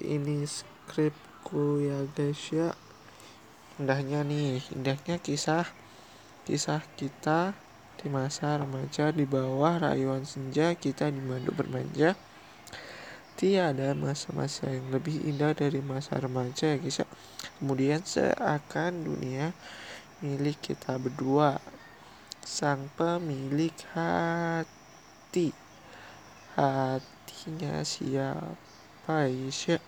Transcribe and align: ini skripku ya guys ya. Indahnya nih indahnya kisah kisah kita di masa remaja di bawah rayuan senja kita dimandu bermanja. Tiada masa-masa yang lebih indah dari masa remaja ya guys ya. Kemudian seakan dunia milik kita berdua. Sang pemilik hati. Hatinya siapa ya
ini 0.00 0.44
skripku 0.44 1.80
ya 1.80 2.04
guys 2.12 2.52
ya. 2.52 2.76
Indahnya 3.80 4.24
nih 4.24 4.60
indahnya 4.72 5.16
kisah 5.20 5.64
kisah 6.44 6.84
kita 7.00 7.56
di 7.96 8.12
masa 8.12 8.60
remaja 8.60 9.08
di 9.08 9.24
bawah 9.24 9.80
rayuan 9.80 10.28
senja 10.28 10.76
kita 10.76 11.08
dimandu 11.08 11.52
bermanja. 11.56 12.12
Tiada 13.36 13.92
masa-masa 13.92 14.68
yang 14.72 14.88
lebih 14.88 15.20
indah 15.28 15.52
dari 15.52 15.84
masa 15.84 16.16
remaja 16.16 16.72
ya 16.72 16.80
guys 16.80 17.00
ya. 17.00 17.08
Kemudian 17.60 18.04
seakan 18.04 19.04
dunia 19.04 19.56
milik 20.20 20.60
kita 20.60 20.96
berdua. 21.00 21.60
Sang 22.46 22.88
pemilik 22.94 23.74
hati. 23.92 25.52
Hatinya 26.56 27.84
siapa 29.06 29.30
ya 29.70 29.78